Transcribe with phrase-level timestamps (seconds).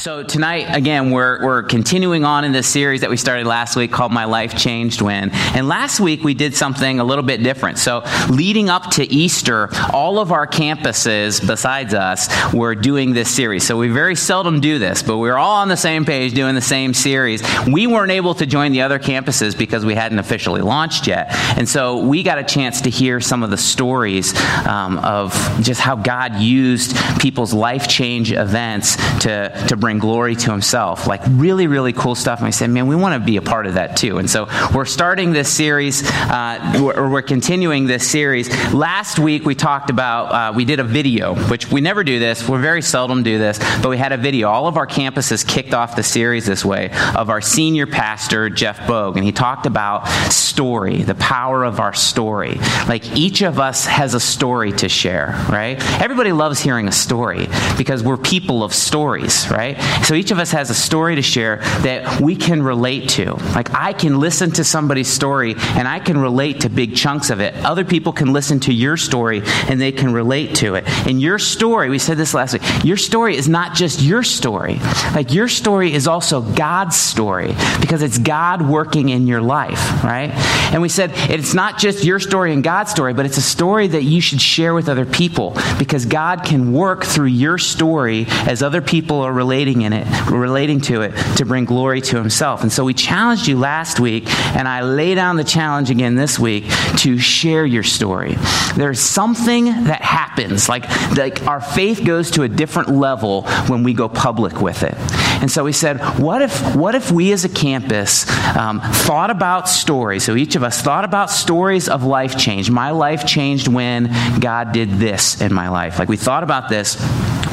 [0.00, 3.92] So tonight, again, we're, we're continuing on in this series that we started last week
[3.92, 5.28] called My Life Changed When.
[5.30, 7.76] And last week we did something a little bit different.
[7.76, 13.66] So leading up to Easter, all of our campuses, besides us, were doing this series.
[13.66, 16.54] So we very seldom do this, but we are all on the same page doing
[16.54, 17.42] the same series.
[17.66, 21.26] We weren't able to join the other campuses because we hadn't officially launched yet.
[21.58, 24.34] And so we got a chance to hear some of the stories
[24.66, 30.36] um, of just how God used people's life change events to, to bring bring glory
[30.36, 31.08] to himself.
[31.08, 32.38] Like really, really cool stuff.
[32.38, 34.18] And I said, man, we want to be a part of that too.
[34.18, 38.48] And so we're starting this series, uh, or we're continuing this series.
[38.72, 42.48] Last week we talked about, uh, we did a video, which we never do this.
[42.48, 44.48] We very seldom do this, but we had a video.
[44.48, 48.86] All of our campuses kicked off the series this way of our senior pastor, Jeff
[48.86, 49.16] Bogue.
[49.16, 52.54] And he talked about story, the power of our story.
[52.86, 55.82] Like each of us has a story to share, right?
[56.00, 59.69] Everybody loves hearing a story because we're people of stories, right?
[60.04, 63.34] So each of us has a story to share that we can relate to.
[63.54, 67.40] Like I can listen to somebody's story and I can relate to big chunks of
[67.40, 67.54] it.
[67.64, 70.84] Other people can listen to your story and they can relate to it.
[71.06, 74.78] And your story, we said this last week, your story is not just your story.
[75.14, 80.30] Like your story is also God's story because it's God working in your life, right?
[80.72, 83.88] And we said it's not just your story and God's story, but it's a story
[83.88, 88.62] that you should share with other people because God can work through your story as
[88.62, 92.62] other people are relating relating in it, relating to it to bring glory to himself.
[92.62, 94.24] And so we challenged you last week,
[94.56, 96.64] and I lay down the challenge again this week
[96.98, 98.36] to share your story.
[98.74, 103.92] There's something that happens, like, like our faith goes to a different level when we
[103.92, 104.94] go public with it.
[105.42, 109.68] And so we said, what if, what if we as a campus um, thought about
[109.68, 110.24] stories?
[110.24, 112.70] So each of us thought about stories of life change.
[112.70, 115.98] My life changed when God did this in my life.
[115.98, 116.96] Like we thought about this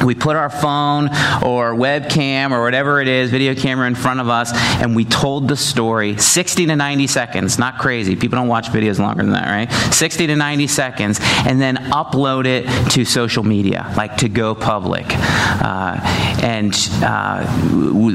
[0.04, 1.08] we put our phone
[1.42, 5.48] or webcam or whatever it is, video camera in front of us, and we told
[5.48, 7.58] the story 60 to 90 seconds.
[7.58, 8.16] Not crazy.
[8.16, 9.72] People don't watch videos longer than that, right?
[9.92, 15.06] 60 to 90 seconds, and then upload it to social media, like to go public.
[15.08, 15.98] Uh,
[16.42, 17.44] and uh,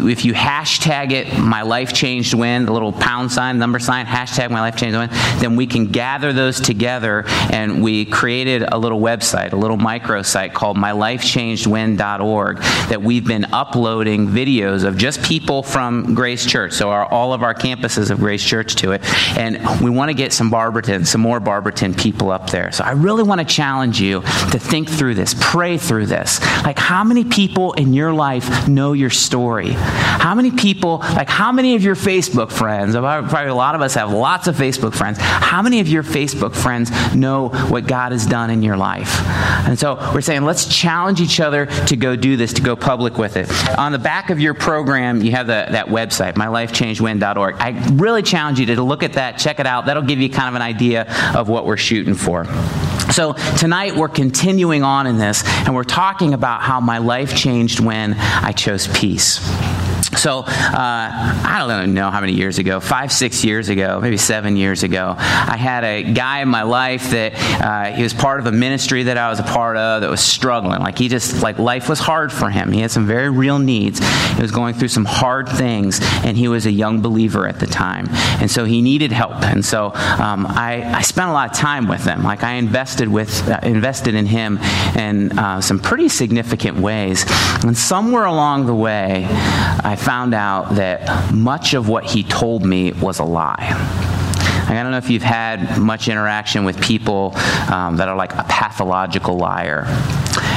[0.07, 4.49] if you hashtag it, my life changed when, the little pound sign, number sign, hashtag
[4.49, 5.09] my life changed when,
[5.39, 10.53] then we can gather those together, and we created a little website, a little microsite
[10.53, 16.45] called My Life Changed when.org that we've been uploading videos of just people from Grace
[16.45, 16.73] Church.
[16.73, 19.01] So our, all of our campuses of Grace Church to it.
[19.35, 22.71] And we want to get some Barberton, some more Barberton people up there.
[22.71, 26.39] So I really want to challenge you to think through this, pray through this.
[26.63, 29.71] Like how many people in your life know your story?
[29.71, 33.95] How many people, like how many of your Facebook friends, probably a lot of us
[33.95, 38.27] have lots of Facebook friends, how many of your Facebook friends know what God has
[38.27, 39.19] done in your life?
[39.67, 43.17] And so we're saying let's challenge each other to go do this, to go public
[43.17, 43.49] with it.
[43.77, 47.55] On the back of your program, you have the, that website, mylifechangedwhen.org.
[47.59, 49.85] I really challenge you to look at that, check it out.
[49.85, 52.45] That'll give you kind of an idea of what we're shooting for.
[53.11, 57.79] So, tonight we're continuing on in this, and we're talking about how my life changed
[57.79, 59.39] when I chose peace.
[60.17, 64.55] So, uh, I don't know how many years ago, five, six years ago, maybe seven
[64.55, 68.45] years ago, I had a guy in my life that uh, he was part of
[68.45, 70.79] a ministry that I was a part of that was struggling.
[70.81, 72.71] Like, he just, like, life was hard for him.
[72.71, 73.99] He had some very real needs.
[74.35, 77.67] He was going through some hard things, and he was a young believer at the
[77.67, 78.07] time.
[78.39, 79.41] And so he needed help.
[79.43, 82.23] And so um, I, I spent a lot of time with him.
[82.23, 84.57] Like, I invested, with, uh, invested in him
[84.95, 87.25] in uh, some pretty significant ways.
[87.63, 92.91] And somewhere along the way, I found out that much of what he told me
[92.93, 93.69] was a lie.
[94.67, 97.33] I don't know if you've had much interaction with people
[97.71, 99.83] um, that are like a pathological liar.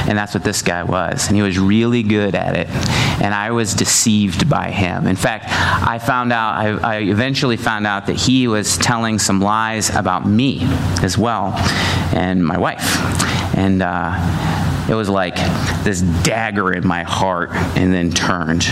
[0.07, 1.27] And that's what this guy was.
[1.27, 2.67] And he was really good at it.
[3.21, 5.07] And I was deceived by him.
[5.07, 9.41] In fact, I found out, I, I eventually found out that he was telling some
[9.41, 10.59] lies about me
[11.03, 11.53] as well
[12.13, 12.97] and my wife.
[13.55, 15.35] And, uh, it was like
[15.83, 18.63] this dagger in my heart and then turned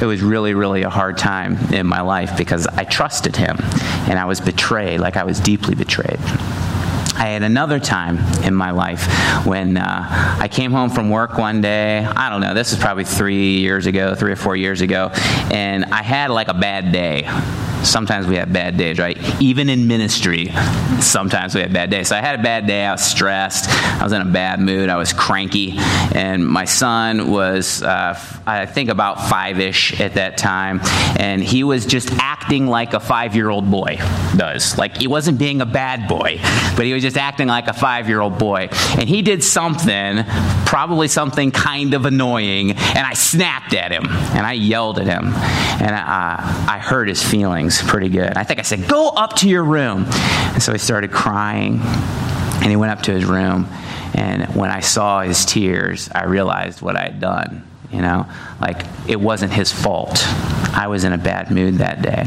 [0.00, 3.56] it was really, really a hard time in my life because I trusted him
[4.08, 6.18] and I was betrayed, like I was deeply betrayed.
[7.16, 9.06] I had another time in my life
[9.46, 12.04] when uh, I came home from work one day.
[12.04, 15.10] I don't know, this is probably three years ago, three or four years ago,
[15.50, 17.22] and I had like a bad day
[17.84, 19.18] sometimes we have bad days, right?
[19.40, 20.50] Even in ministry,
[21.00, 22.08] sometimes we have bad days.
[22.08, 22.84] So I had a bad day.
[22.84, 23.68] I was stressed.
[23.68, 24.88] I was in a bad mood.
[24.88, 25.74] I was cranky.
[26.14, 30.80] And my son was, uh, I think, about five ish at that time.
[31.18, 33.98] And he was just acting like a five year old boy
[34.36, 34.76] does.
[34.78, 36.38] Like he wasn't being a bad boy,
[36.76, 38.68] but he was just acting like a five year old boy.
[38.98, 40.24] And he did something,
[40.66, 45.32] probably something kind of annoying, and I snapped at him and I yelled at him.
[45.74, 48.36] And I, I hurt his feelings pretty good.
[48.36, 50.06] I think I said, Go up to your room.
[50.08, 53.66] And so he started crying, and he went up to his room.
[54.14, 57.68] And when I saw his tears, I realized what I had done.
[57.90, 58.26] You know,
[58.60, 60.24] like it wasn't his fault.
[60.74, 62.24] I was in a bad mood that day.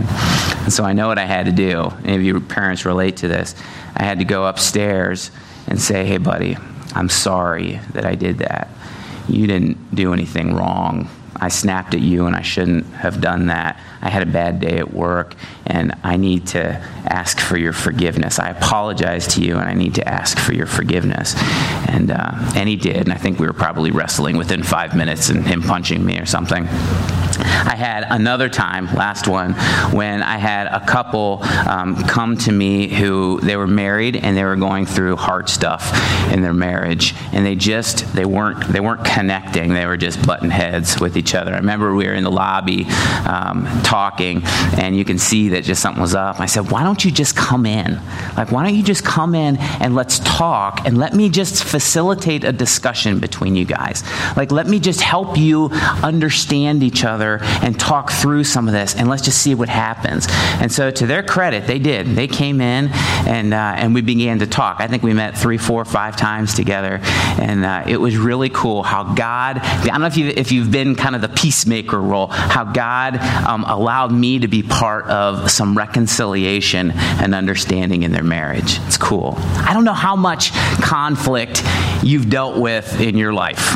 [0.64, 1.92] And so I know what I had to do.
[2.06, 3.54] Any of you parents relate to this.
[3.96, 5.32] I had to go upstairs
[5.68, 6.56] and say, hey, buddy,
[6.94, 8.70] I'm sorry that I did that.
[9.28, 11.10] You didn't do anything wrong.
[11.40, 13.80] I snapped at you and I shouldn't have done that.
[14.02, 15.36] I had a bad day at work
[15.66, 16.64] and I need to
[17.06, 18.40] ask for your forgiveness.
[18.40, 21.36] I apologize to you and I need to ask for your forgiveness.
[21.90, 22.98] And, uh, and he did.
[22.98, 26.26] And I think we were probably wrestling within five minutes and him punching me or
[26.26, 26.68] something.
[27.40, 29.54] I had another time, last one,
[29.92, 34.44] when I had a couple um, come to me who they were married and they
[34.44, 35.92] were going through hard stuff
[36.32, 39.74] in their marriage, and they just they weren't they weren't connecting.
[39.74, 41.54] They were just butting heads with each other.
[41.54, 42.86] I remember we were in the lobby
[43.28, 44.42] um, talking,
[44.78, 46.40] and you can see that just something was up.
[46.40, 48.00] I said, "Why don't you just come in?
[48.36, 52.44] Like, why don't you just come in and let's talk and let me just facilitate
[52.44, 54.04] a discussion between you guys?
[54.36, 55.70] Like, let me just help you
[56.04, 60.28] understand each other." and talk through some of this, and let's just see what happens.
[60.62, 62.08] And so, to their credit, they did.
[62.08, 62.90] They came in
[63.28, 64.78] and uh, and we began to talk.
[64.80, 68.84] I think we met three, four, five times together, and uh, it was really cool
[68.84, 69.60] how God.
[69.60, 73.18] I don't know if you if you've been kind of the peacemaker role, how God
[73.18, 78.80] um, allowed me to be part of some reconciliation and understanding in their marriage.
[78.88, 79.36] It's cool.
[79.38, 81.64] I don't know how much conflict
[82.04, 83.76] you've dealt with in your life.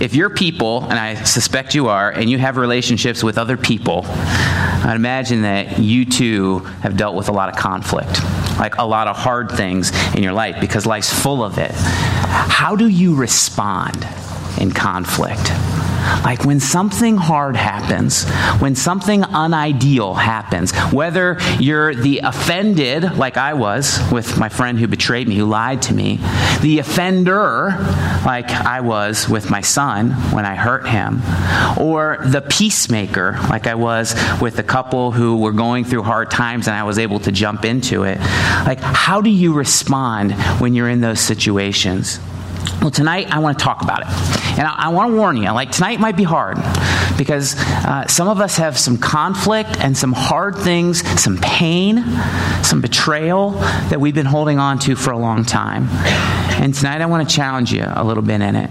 [0.00, 4.04] If you're people, and I suspect you are, and you have relationships with other people,
[4.06, 8.22] I'd imagine that you too have dealt with a lot of conflict,
[8.58, 11.72] like a lot of hard things in your life because life's full of it.
[11.72, 14.06] How do you respond
[14.58, 15.50] in conflict?
[16.24, 18.24] Like when something hard happens,
[18.60, 24.86] when something unideal happens, whether you're the offended, like I was with my friend who
[24.86, 26.18] betrayed me, who lied to me,
[26.60, 27.70] the offender,
[28.24, 31.22] like I was with my son when I hurt him,
[31.78, 36.68] or the peacemaker, like I was with a couple who were going through hard times
[36.68, 38.18] and I was able to jump into it.
[38.66, 42.20] Like, how do you respond when you're in those situations?
[42.80, 44.06] Well, tonight I want to talk about it.
[44.58, 46.56] And I, I want to warn you, like, tonight might be hard
[47.18, 52.02] because uh, some of us have some conflict and some hard things, some pain,
[52.62, 53.50] some betrayal
[53.90, 55.88] that we've been holding on to for a long time.
[56.62, 58.70] And tonight I want to challenge you a little bit in it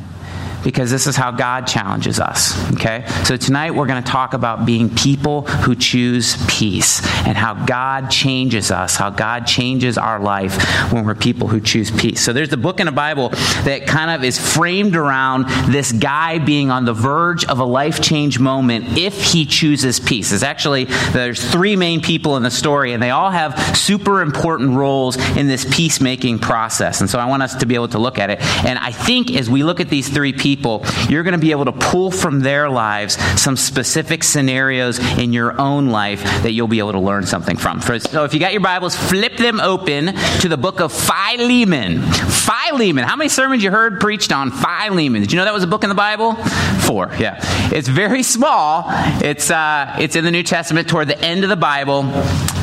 [0.64, 2.58] because this is how God challenges us.
[2.74, 3.06] Okay?
[3.24, 8.10] So tonight we're going to talk about being people who choose peace and how God
[8.10, 12.22] changes us, how God changes our life when we're people who choose peace.
[12.22, 16.40] So there's the book in the Bible that kind of is framed around this guy
[16.40, 20.32] being on the verge of a life change moment if he chooses peace.
[20.32, 24.72] It's actually, there's three main people in the story, and they all have super important
[24.72, 27.02] roles in this peacemaking process.
[27.02, 28.42] And so I want us to be able to look at it.
[28.66, 31.52] And I think as we look at these three people, people, you're going to be
[31.52, 36.68] able to pull from their lives some specific scenarios in your own life that you'll
[36.68, 37.80] be able to learn something from.
[37.82, 40.08] So if you got your Bibles, flip them open
[40.42, 42.02] to the book of Philemon.
[42.02, 43.04] Philemon.
[43.04, 45.22] How many sermons you heard preached on Philemon?
[45.22, 46.34] Did you know that was a book in the Bible?
[46.34, 47.12] Four.
[47.20, 47.38] Yeah.
[47.72, 48.86] It's very small.
[49.22, 52.04] It's uh, it's in the New Testament toward the end of the Bible.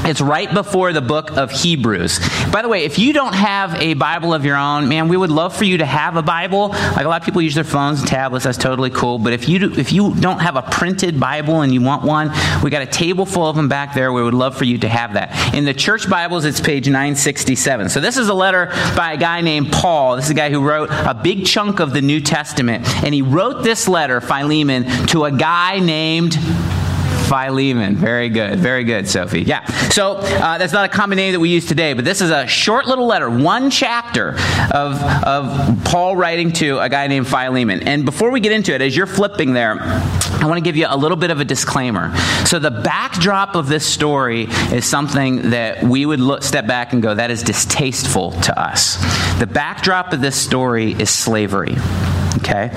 [0.06, 2.20] It's right before the book of Hebrews.
[2.52, 5.30] By the way, if you don't have a Bible of your own, man, we would
[5.30, 6.68] love for you to have a Bible.
[6.68, 9.18] Like a lot of people use their phones and tablets, that's totally cool.
[9.18, 12.30] But if you do, if you don't have a printed Bible and you want one,
[12.62, 14.12] we got a table full of them back there.
[14.12, 15.54] We would love for you to have that.
[15.54, 17.88] In the church Bibles, it's page 967.
[17.88, 20.14] So this is a letter by a guy named Paul.
[20.14, 23.22] This is a guy who wrote a big chunk of the New Testament, and he
[23.22, 26.38] wrote this letter, Philemon, to a guy named
[27.28, 27.96] Philemon.
[27.96, 28.58] Very good.
[28.58, 29.42] Very good, Sophie.
[29.42, 29.64] Yeah.
[29.90, 32.46] So uh, that's not a common name that we use today, but this is a
[32.46, 34.30] short little letter, one chapter
[34.72, 37.82] of, of Paul writing to a guy named Philemon.
[37.82, 40.86] And before we get into it, as you're flipping there, I want to give you
[40.88, 42.16] a little bit of a disclaimer.
[42.44, 47.02] So the backdrop of this story is something that we would look, step back and
[47.02, 48.96] go, that is distasteful to us.
[49.38, 51.76] The backdrop of this story is slavery.
[52.38, 52.70] Okay?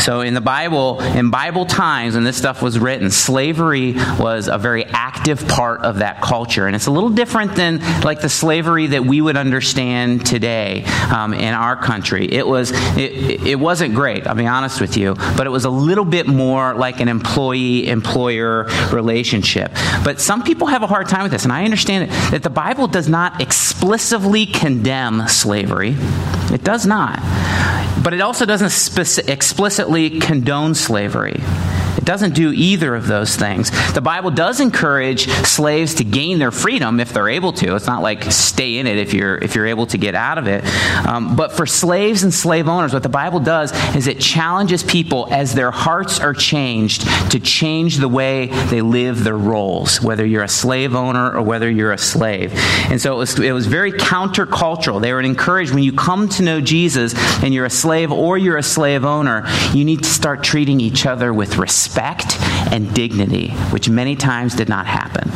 [0.00, 4.58] So in the Bible, in Bible times when this stuff was written, slavery was a
[4.58, 6.66] very active part of that culture.
[6.66, 11.34] And it's a little different than like the slavery that we would understand today um,
[11.34, 12.32] in our country.
[12.32, 15.70] It was it, it wasn't great, I'll be honest with you, but it was a
[15.70, 19.72] little bit more like an employee employer relationship.
[20.04, 22.86] But some people have a hard time with this, and I understand that the Bible
[22.86, 25.94] does not explicitly condemn slavery.
[26.52, 27.20] It does not.
[28.02, 31.40] But it also doesn't explicitly condone slavery.
[32.02, 33.70] It doesn't do either of those things.
[33.92, 37.76] The Bible does encourage slaves to gain their freedom if they're able to.
[37.76, 40.48] It's not like stay in it if you're if you're able to get out of
[40.48, 40.64] it.
[41.06, 45.28] Um, but for slaves and slave owners, what the Bible does is it challenges people
[45.30, 50.42] as their hearts are changed to change the way they live their roles, whether you're
[50.42, 52.52] a slave owner or whether you're a slave.
[52.90, 55.00] And so it was it was very countercultural.
[55.00, 58.56] They were encouraged when you come to know Jesus and you're a slave or you're
[58.56, 62.40] a slave owner, you need to start treating each other with respect respect
[62.72, 65.30] and dignity, which many times did not happen.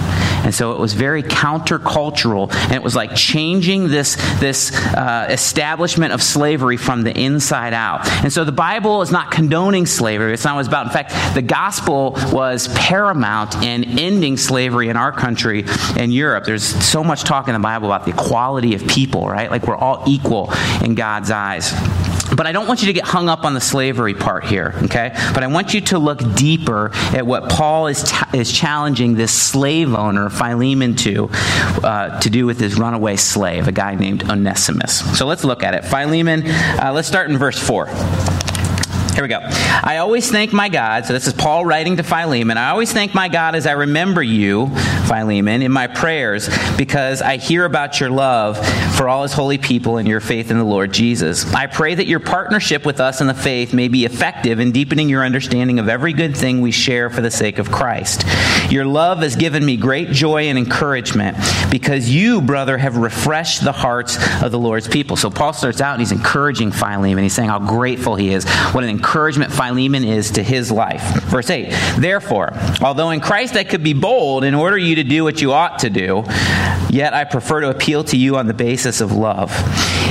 [0.45, 6.13] And so it was very countercultural, and it was like changing this, this uh, establishment
[6.13, 8.09] of slavery from the inside out.
[8.23, 10.33] And so the Bible is not condoning slavery.
[10.33, 10.87] It's not what it's about.
[10.87, 15.65] In fact, the gospel was paramount in ending slavery in our country
[15.99, 16.45] and Europe.
[16.45, 19.51] There's so much talk in the Bible about the equality of people, right?
[19.51, 21.73] Like we're all equal in God's eyes.
[22.35, 25.13] But I don't want you to get hung up on the slavery part here, okay?
[25.35, 29.33] But I want you to look deeper at what Paul is, t- is challenging this
[29.33, 31.29] slave owner, Philemon, to,
[31.83, 35.19] uh, to do with his runaway slave, a guy named Onesimus.
[35.19, 35.85] So let's look at it.
[35.85, 37.87] Philemon, uh, let's start in verse 4.
[39.17, 39.41] Here we go.
[39.41, 41.07] I always thank my God.
[41.07, 42.59] So this is Paul writing to Philemon.
[42.59, 44.69] I always thank my God as I remember you,
[45.09, 48.59] Philemon, in my prayers because I hear about your love
[48.95, 51.51] for all his holy people and your faith in the Lord Jesus.
[51.55, 55.09] I pray that your partnership with us in the faith may be effective in deepening
[55.09, 58.25] your understanding of every good thing we share for the sake of Christ.
[58.71, 61.39] Your love has given me great joy and encouragement
[61.71, 65.17] because you, brother, have refreshed the hearts of the Lord's people.
[65.17, 67.23] So Paul starts out and he's encouraging Philemon.
[67.23, 68.47] He's saying how grateful he is.
[68.73, 71.01] What an encouragement Philemon is to his life.
[71.27, 75.23] Verse 8 Therefore, although in Christ I could be bold in order you to do
[75.23, 76.25] what you ought to do,
[76.91, 79.53] yet I prefer to appeal to you on the basis of love.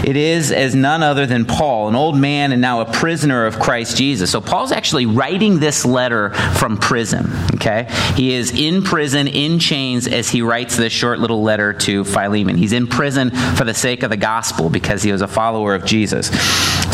[0.06, 3.60] It is as none other than Paul, an old man and now a prisoner of
[3.60, 4.30] Christ Jesus.
[4.32, 7.88] So Paul's actually writing this letter from prison, okay?
[8.16, 12.56] He is in prison, in chains, as he writes this short little letter to Philemon.
[12.56, 15.86] He's in prison for the sake of the gospel because he was a follower of
[15.86, 16.30] Jesus.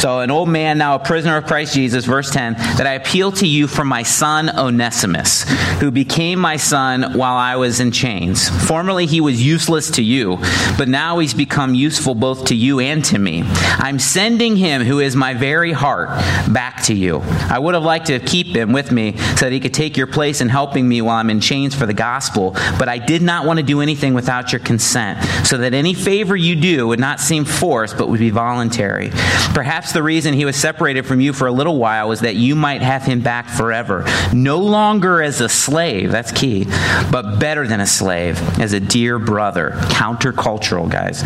[0.02, 3.32] So, an old man, now a prisoner of Christ Jesus, verse 10, that I appeal
[3.34, 5.44] to you for my son Onesimus,
[5.80, 8.50] who became my son while I was in chains.
[8.68, 10.38] Formerly he was useless to you,
[10.78, 13.44] but now he's become useful both to you and to me.
[13.46, 16.10] I'm sending him, who is my very heart,
[16.52, 17.22] back to you.
[17.50, 20.08] I would have liked to keep him with me so that he could take your
[20.08, 23.46] place in helping me while I'm in chains for the gospel, but I did not
[23.46, 27.20] want to do anything without your consent, so that any favor you do would not
[27.20, 29.10] seem forced, but would be voluntary.
[29.54, 32.56] Perhaps the reason he was separated from you for a little while was that you
[32.56, 36.66] might have him back forever, no longer as a slave, that's key,
[37.12, 39.61] but better than a slave, as a dear brother.
[39.70, 41.22] Countercultural, guys.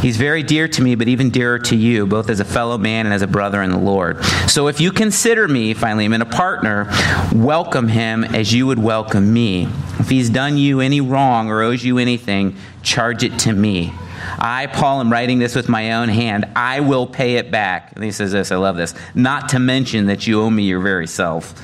[0.00, 3.06] He's very dear to me, but even dearer to you, both as a fellow man
[3.06, 4.22] and as a brother in the Lord.
[4.48, 6.86] So if you consider me, Philemon, a partner,
[7.34, 9.68] welcome him as you would welcome me.
[9.98, 13.92] If he's done you any wrong or owes you anything, charge it to me.
[14.38, 16.46] I, Paul, am writing this with my own hand.
[16.54, 17.92] I will pay it back.
[17.94, 18.94] And he says this, I love this.
[19.14, 21.54] Not to mention that you owe me your very self.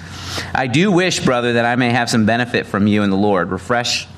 [0.54, 3.50] I do wish, brother, that I may have some benefit from you in the Lord.
[3.50, 4.08] Refresh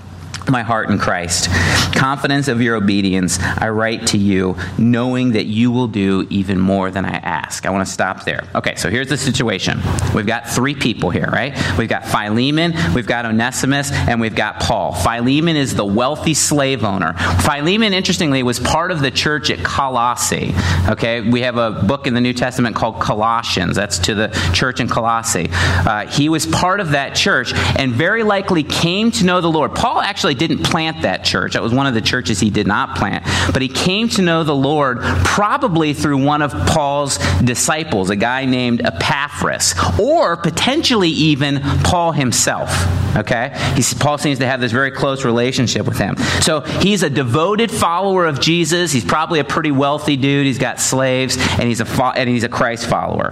[0.48, 1.48] my heart in Christ.
[1.94, 6.90] Confidence of your obedience, I write to you, knowing that you will do even more
[6.90, 7.66] than I ask.
[7.66, 8.46] I want to stop there.
[8.54, 9.80] Okay, so here's the situation.
[10.14, 11.56] We've got three people here, right?
[11.78, 14.92] We've got Philemon, we've got Onesimus, and we've got Paul.
[14.92, 17.14] Philemon is the wealthy slave owner.
[17.40, 20.54] Philemon, interestingly, was part of the church at Colossae.
[20.88, 23.76] Okay, we have a book in the New Testament called Colossians.
[23.76, 25.48] That's to the church in Colossae.
[25.50, 29.74] Uh, he was part of that church and very likely came to know the Lord.
[29.74, 31.54] Paul actually didn't plant that church.
[31.54, 33.24] That was one of the churches he did not plant.
[33.52, 38.44] But he came to know the Lord probably through one of Paul's disciples, a guy
[38.44, 42.70] named Epaphras, or potentially even Paul himself.
[43.16, 43.52] Okay?
[43.74, 46.16] He's, Paul seems to have this very close relationship with him.
[46.40, 48.92] So he's a devoted follower of Jesus.
[48.92, 50.46] He's probably a pretty wealthy dude.
[50.46, 53.30] He's got slaves, and he's a, fo- and he's a Christ follower.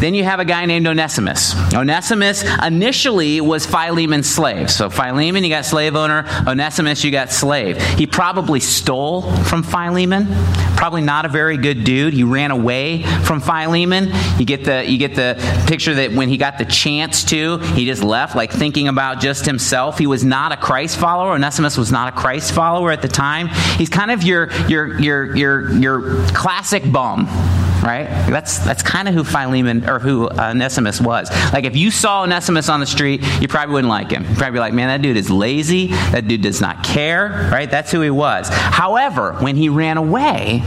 [0.00, 1.54] Then you have a guy named Onesimus.
[1.74, 4.70] Onesimus initially was Philemon's slave.
[4.70, 6.24] So Philemon, you got slave owner.
[6.46, 7.82] Onesimus, you got slave.
[7.82, 10.28] He probably stole from Philemon.
[10.76, 12.14] Probably not a very good dude.
[12.14, 14.10] He ran away from Philemon.
[14.38, 15.34] You get the you get the
[15.66, 19.44] picture that when he got the chance to, he just left, like thinking about just
[19.44, 19.98] himself.
[19.98, 21.32] He was not a Christ follower.
[21.32, 23.48] Onesimus was not a Christ follower at the time.
[23.76, 27.26] He's kind of your your your your your classic bum
[27.82, 28.06] right?
[28.28, 31.30] That's that's kind of who Philemon or who uh, Onesimus was.
[31.52, 34.24] Like if you saw Onesimus on the street, you probably wouldn't like him.
[34.24, 35.88] You'd probably be like, man, that dude is lazy.
[35.88, 37.70] That dude does not care, right?
[37.70, 38.48] That's who he was.
[38.50, 40.62] However, when he ran away,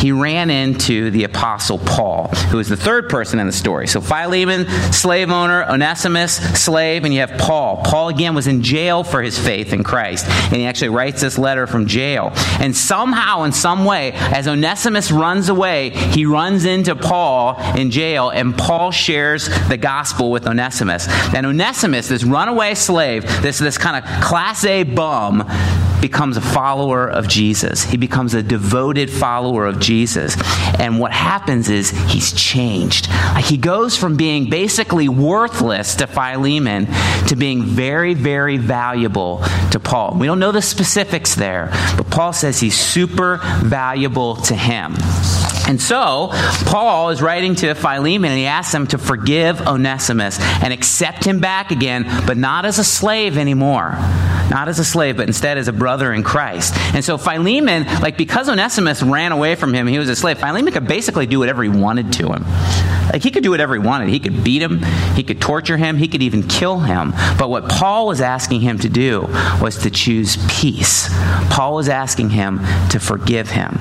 [0.00, 3.86] he ran into the Apostle Paul, who is the third person in the story.
[3.86, 7.82] So Philemon, slave owner, Onesimus, slave, and you have Paul.
[7.84, 11.36] Paul, again, was in jail for his faith in Christ, and he actually writes this
[11.36, 12.30] letter from jail.
[12.58, 18.30] And somehow, in some way, as Onesimus runs away, he runs into Paul in jail,
[18.30, 21.06] and Paul shares the gospel with Onesimus.
[21.34, 25.44] And Onesimus, this runaway slave, this, this kind of class A bum,
[26.00, 27.84] becomes a follower of Jesus.
[27.84, 29.89] He becomes a devoted follower of Jesus.
[30.78, 33.06] And what happens is he's changed.
[33.44, 36.86] He goes from being basically worthless to Philemon
[37.28, 39.42] to being very, very valuable
[39.72, 40.16] to Paul.
[40.18, 44.94] We don't know the specifics there, but Paul says he's super valuable to him.
[45.66, 46.30] And so,
[46.66, 51.38] Paul is writing to Philemon and he asks him to forgive Onesimus and accept him
[51.38, 53.96] back again, but not as a slave anymore.
[54.50, 56.74] Not as a slave, but instead as a brother in Christ.
[56.94, 60.72] And so Philemon, like because Onesimus ran away from him, he was a slave, Philemon
[60.72, 62.44] could basically do whatever he wanted to him.
[63.12, 64.08] Like he could do whatever he wanted.
[64.08, 64.82] He could beat him,
[65.14, 67.12] he could torture him, he could even kill him.
[67.38, 69.22] But what Paul was asking him to do
[69.60, 71.08] was to choose peace.
[71.50, 73.78] Paul was asking him to forgive him.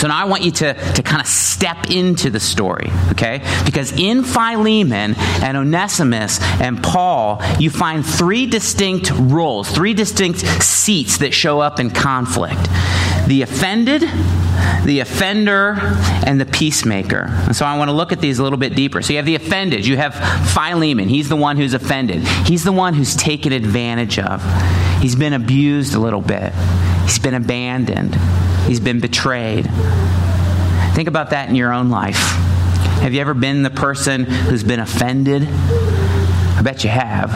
[0.00, 3.42] So now I want you to, to kind of step into the story, okay?
[3.66, 11.18] Because in Philemon and Onesimus and Paul, you find three distinct roles, three distinct seats
[11.18, 12.66] that show up in conflict
[13.26, 14.00] the offended,
[14.86, 15.76] the offender,
[16.26, 17.26] and the peacemaker.
[17.28, 19.02] And so I want to look at these a little bit deeper.
[19.02, 20.14] So you have the offended, you have
[20.54, 24.42] Philemon, he's the one who's offended, he's the one who's taken advantage of,
[25.02, 26.54] he's been abused a little bit,
[27.02, 28.16] he's been abandoned.
[28.70, 29.68] He's been betrayed.
[30.94, 32.14] Think about that in your own life.
[33.02, 35.42] Have you ever been the person who's been offended?
[35.42, 37.32] I bet you have.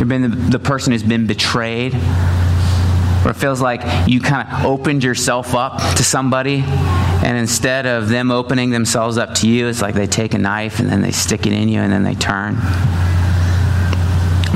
[0.00, 1.94] You've been the, person who's been betrayed?
[1.94, 8.08] Where it feels like you kind of opened yourself up to somebody, and instead of
[8.08, 11.12] them opening themselves up to you, it's like they take a knife and then they
[11.12, 12.56] stick it in you and then they turn.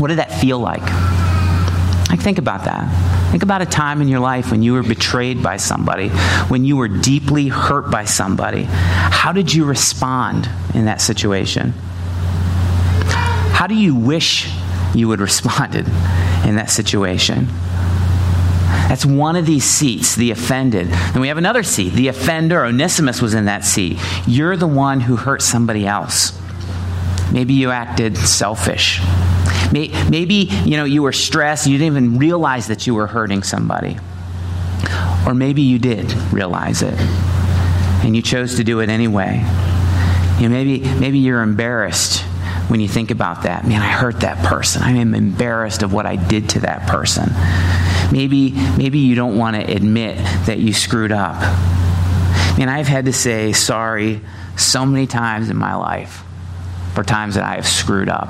[0.00, 0.82] What did that feel like?
[2.10, 3.21] Like, think about that.
[3.32, 6.10] Think about a time in your life when you were betrayed by somebody,
[6.48, 8.64] when you were deeply hurt by somebody.
[8.68, 11.70] How did you respond in that situation?
[13.54, 14.52] How do you wish
[14.94, 15.86] you would responded
[16.44, 17.46] in that situation?
[18.90, 20.88] That's one of these seats, the offended.
[20.88, 22.66] Then we have another seat, the offender.
[22.66, 23.98] Onesimus was in that seat.
[24.26, 26.38] You're the one who hurt somebody else.
[27.32, 29.00] Maybe you acted selfish.
[29.72, 33.96] Maybe, you know, you were stressed, you didn't even realize that you were hurting somebody.
[35.26, 36.98] Or maybe you did realize it
[38.04, 39.36] and you chose to do it anyway.
[40.38, 42.20] You know, maybe, maybe you're embarrassed
[42.68, 43.66] when you think about that.
[43.66, 44.82] Man, I hurt that person.
[44.82, 47.30] I am embarrassed of what I did to that person.
[48.12, 51.40] Maybe, maybe you don't want to admit that you screwed up.
[52.58, 54.20] Man, I've had to say sorry
[54.56, 56.24] so many times in my life
[56.94, 58.28] for times that I have screwed up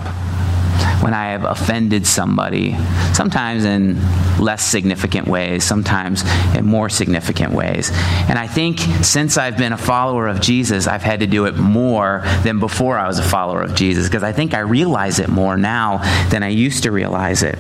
[1.03, 2.77] when I have offended somebody,
[3.13, 3.99] sometimes in
[4.39, 6.23] less significant ways, sometimes
[6.55, 7.91] in more significant ways.
[8.29, 11.57] And I think since I've been a follower of Jesus, I've had to do it
[11.57, 15.29] more than before I was a follower of Jesus because I think I realize it
[15.29, 15.99] more now
[16.31, 17.59] than I used to realize it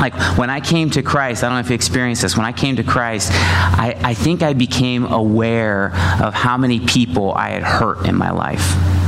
[0.00, 2.36] like when I came to Christ, I don't know if you experienced this.
[2.36, 5.86] When I came to Christ, I, I think I became aware
[6.22, 9.05] of how many people I had hurt in my life.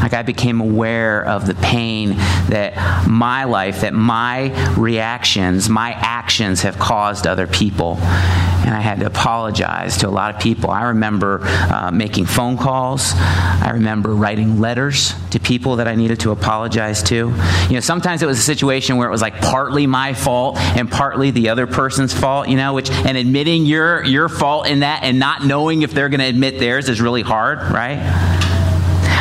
[0.00, 2.16] Like I became aware of the pain
[2.48, 7.98] that my life, that my reactions, my actions have caused other people.
[7.98, 10.70] And I had to apologize to a lot of people.
[10.70, 13.12] I remember uh, making phone calls.
[13.14, 17.14] I remember writing letters to people that I needed to apologize to.
[17.14, 20.90] You know, sometimes it was a situation where it was like partly my fault and
[20.90, 25.02] partly the other person's fault, you know, which, and admitting your, your fault in that
[25.02, 28.47] and not knowing if they're going to admit theirs is really hard, right?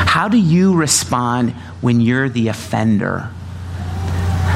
[0.05, 3.29] How do you respond when you're the offender?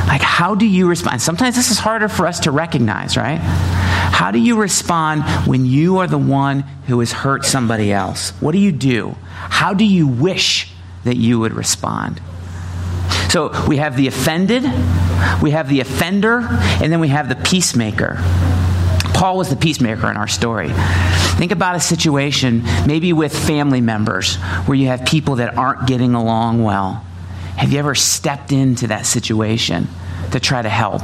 [0.08, 1.22] Like, how do you respond?
[1.22, 3.40] Sometimes this is harder for us to recognize, right?
[3.40, 8.32] How do you respond when you are the one who has hurt somebody else?
[8.42, 9.16] What do you do?
[9.32, 10.72] How do you wish
[11.06, 12.22] that you would respond?
[13.30, 14.64] So we have the offended,
[15.42, 18.18] we have the offender, and then we have the peacemaker.
[19.14, 20.72] Paul was the peacemaker in our story.
[21.42, 24.36] Think about a situation, maybe with family members,
[24.68, 27.04] where you have people that aren't getting along well.
[27.58, 29.88] Have you ever stepped into that situation
[30.34, 31.02] to try to help?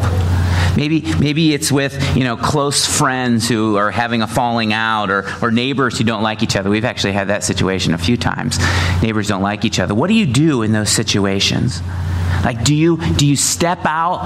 [0.77, 5.25] Maybe, maybe it's with you know close friends who are having a falling out, or,
[5.41, 6.69] or neighbors who don't like each other.
[6.69, 8.59] We've actually had that situation a few times.
[9.01, 9.95] Neighbors don't like each other.
[9.95, 11.81] What do you do in those situations?
[12.45, 14.23] Like, do you do you step out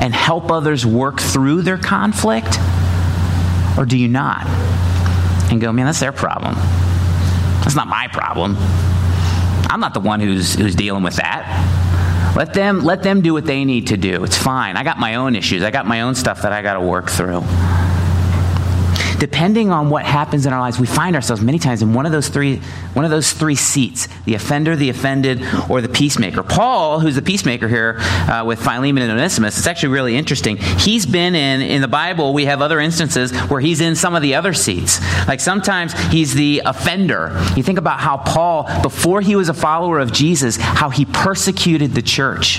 [0.00, 2.58] and help others work through their conflict,
[3.78, 4.48] or do you not?
[5.52, 6.54] And go, man, that's their problem.
[7.60, 8.56] That's not my problem.
[9.68, 12.34] I'm not the one who's who's dealing with that.
[12.34, 14.24] Let them, let them do what they need to do.
[14.24, 14.78] It's fine.
[14.78, 15.62] I got my own issues.
[15.62, 17.42] I got my own stuff that I got to work through
[19.22, 22.10] depending on what happens in our lives, we find ourselves many times in one of
[22.10, 22.56] those three,
[22.94, 26.42] one of those three seats: the offender, the offended, or the peacemaker.
[26.42, 30.56] Paul, who's the peacemaker here uh, with Philemon and Onesimus, it's actually really interesting.
[30.56, 32.34] He's been in in the Bible.
[32.34, 34.98] We have other instances where he's in some of the other seats.
[35.28, 37.30] Like sometimes he's the offender.
[37.54, 41.92] You think about how Paul, before he was a follower of Jesus, how he persecuted
[41.92, 42.58] the church.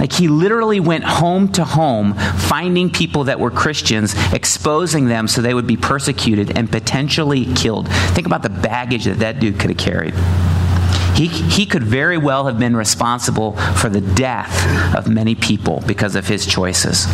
[0.00, 5.42] Like he literally went home to home, finding people that were Christians, exposing them so
[5.42, 7.88] they would be persecuted and potentially killed.
[7.88, 10.14] Think about the baggage that that dude could have carried.
[11.14, 16.14] He, he could very well have been responsible for the death of many people because
[16.14, 17.06] of his choices.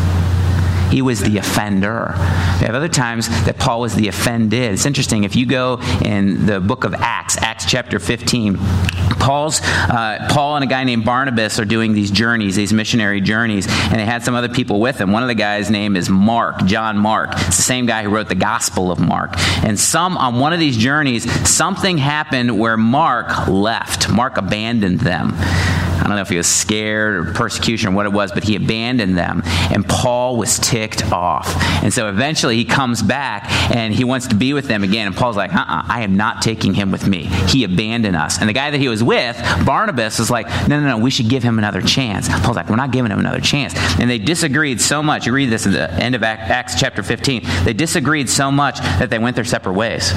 [0.90, 2.12] He was the offender.
[2.60, 4.72] We have other times that Paul was the offended.
[4.72, 5.24] It's interesting.
[5.24, 8.56] If you go in the book of Acts, Acts chapter 15,
[9.18, 13.66] Paul's uh, Paul and a guy named Barnabas are doing these journeys, these missionary journeys,
[13.66, 15.12] and they had some other people with them.
[15.12, 17.30] One of the guys' name is Mark, John Mark.
[17.32, 19.32] It's the same guy who wrote the Gospel of Mark.
[19.64, 24.08] And some on one of these journeys, something happened where Mark left.
[24.08, 25.34] Mark abandoned them.
[26.06, 28.54] I don't know if he was scared or persecution or what it was, but he
[28.54, 29.42] abandoned them.
[29.44, 31.52] And Paul was ticked off.
[31.82, 35.08] And so eventually he comes back and he wants to be with them again.
[35.08, 37.24] And Paul's like, uh uh-uh, I am not taking him with me.
[37.48, 38.38] He abandoned us.
[38.38, 41.28] And the guy that he was with, Barnabas, was like, no, no, no, we should
[41.28, 42.28] give him another chance.
[42.28, 43.74] Paul's like, we're not giving him another chance.
[43.98, 45.26] And they disagreed so much.
[45.26, 47.42] You read this at the end of Acts chapter 15.
[47.64, 50.12] They disagreed so much that they went their separate ways.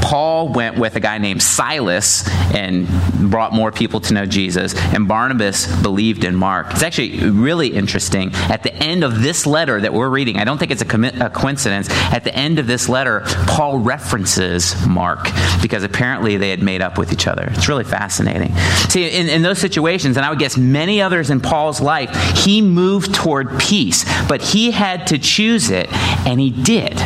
[0.00, 2.86] Paul went with a guy named Silas and
[3.30, 4.74] brought more people to know Jesus.
[4.76, 6.66] And Barnabas Barnabas believed in Mark.
[6.72, 8.30] It's actually really interesting.
[8.34, 11.18] At the end of this letter that we're reading, I don't think it's a, commi-
[11.18, 11.88] a coincidence.
[11.88, 15.30] At the end of this letter, Paul references Mark
[15.62, 17.44] because apparently they had made up with each other.
[17.52, 18.54] It's really fascinating.
[18.90, 22.60] See, in, in those situations, and I would guess many others in Paul's life, he
[22.60, 25.90] moved toward peace, but he had to choose it,
[26.26, 27.00] and he did.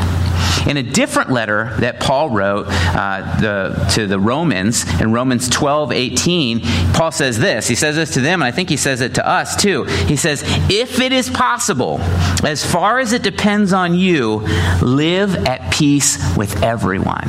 [0.68, 5.92] In a different letter that Paul wrote uh, the, to the Romans, in Romans 12,
[5.92, 6.60] 18,
[6.92, 7.66] Paul says this.
[7.66, 9.84] He says this to them, and I think he says it to us too.
[9.84, 12.00] He says, If it is possible,
[12.44, 14.40] as far as it depends on you,
[14.82, 17.28] live at peace with everyone.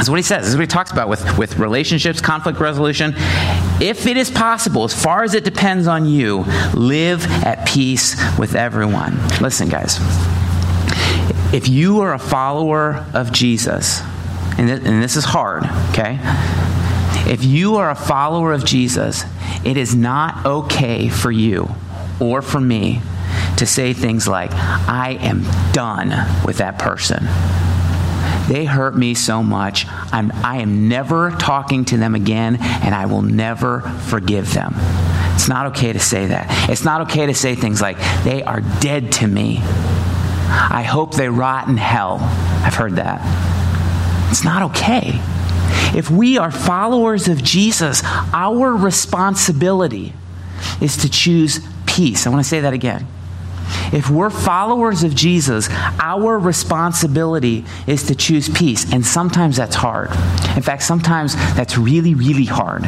[0.00, 0.44] That's what he says.
[0.44, 3.14] This is what he talks about with, with relationships, conflict resolution.
[3.82, 8.54] If it is possible, as far as it depends on you, live at peace with
[8.54, 9.18] everyone.
[9.40, 9.98] Listen, guys.
[11.52, 14.00] If you are a follower of Jesus,
[14.56, 16.18] and, th- and this is hard, okay?
[17.30, 19.24] If you are a follower of Jesus,
[19.64, 21.68] it is not okay for you
[22.20, 23.00] or for me
[23.56, 26.10] to say things like, I am done
[26.44, 27.24] with that person.
[28.48, 29.86] They hurt me so much.
[30.12, 34.74] I'm, I am never talking to them again, and I will never forgive them.
[35.34, 36.70] It's not okay to say that.
[36.70, 39.62] It's not okay to say things like, they are dead to me.
[40.50, 42.18] I hope they rot in hell.
[42.64, 43.20] I've heard that.
[44.30, 45.20] It's not okay.
[45.96, 50.12] If we are followers of Jesus, our responsibility
[50.80, 52.26] is to choose peace.
[52.26, 53.06] I want to say that again.
[53.92, 55.68] If we're followers of Jesus,
[56.00, 58.92] our responsibility is to choose peace.
[58.92, 60.10] And sometimes that's hard.
[60.56, 62.84] In fact, sometimes that's really, really hard.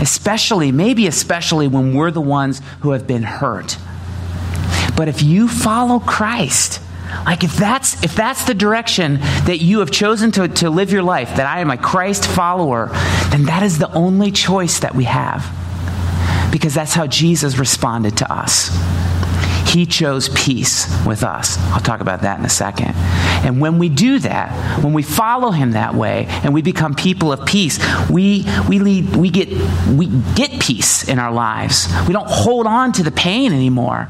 [0.00, 3.76] Especially, maybe especially when we're the ones who have been hurt.
[4.96, 6.80] But if you follow Christ,
[7.24, 11.02] like if that's if that's the direction that you have chosen to, to live your
[11.02, 12.88] life, that I am a Christ follower,
[13.30, 15.46] then that is the only choice that we have.
[16.50, 18.70] Because that's how Jesus responded to us.
[19.68, 21.56] He chose peace with us.
[21.70, 22.92] I'll talk about that in a second.
[23.44, 27.32] And when we do that, when we follow him that way and we become people
[27.32, 27.78] of peace,
[28.10, 29.48] we, we, lead, we, get,
[29.88, 31.86] we get peace in our lives.
[32.08, 34.08] We don't hold on to the pain anymore.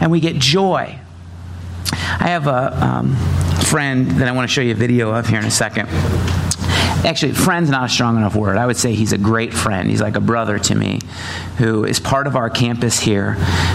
[0.00, 1.00] And we get joy
[2.22, 3.16] I have a um,
[3.64, 5.88] friend that I want to show you a video of here in a second.
[7.04, 8.56] Actually, friend's not a strong enough word.
[8.56, 9.90] I would say he's a great friend.
[9.90, 11.00] He's like a brother to me
[11.58, 13.32] who is part of our campus here,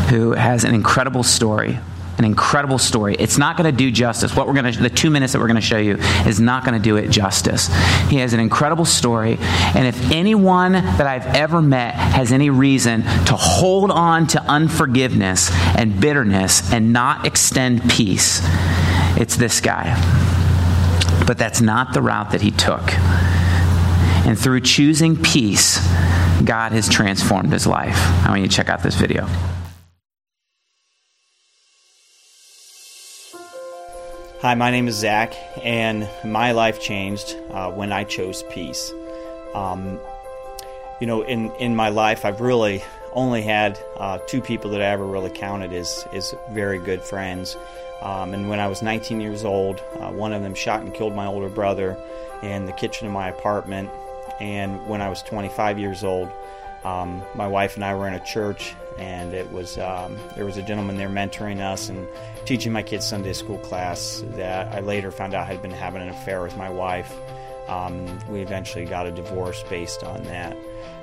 [0.07, 1.77] who has an incredible story
[2.17, 3.15] an incredible story.
[3.19, 4.35] It's not going to do justice.
[4.35, 6.65] What we're going to, the two minutes that we're going to show you is not
[6.65, 7.67] going to do it justice.
[8.09, 13.03] He has an incredible story, and if anyone that I've ever met has any reason
[13.03, 18.41] to hold on to unforgiveness and bitterness and not extend peace,
[19.17, 19.95] it's this guy.
[21.25, 22.93] But that's not the route that he took.
[24.25, 25.79] And through choosing peace,
[26.43, 27.97] God has transformed his life.
[28.25, 29.27] I want you to check out this video.
[34.41, 38.93] Hi, my name is Zach, and my life changed uh, when I chose peace.
[39.55, 39.99] Um,
[41.01, 44.85] you know, in, in my life, I've really only had uh, two people that I
[44.85, 47.57] ever really counted as, as very good friends.
[48.03, 51.15] Um, and when I was 19 years old, uh, one of them shot and killed
[51.15, 51.97] my older brother
[52.43, 53.89] in the kitchen of my apartment.
[54.39, 56.29] And when I was 25 years old,
[56.83, 60.57] um, my wife and I were in a church, and it was um, there was
[60.57, 62.07] a gentleman there mentoring us and
[62.45, 66.09] teaching my kids Sunday school class that I later found out had been having an
[66.09, 67.13] affair with my wife.
[67.67, 70.57] Um, we eventually got a divorce based on that.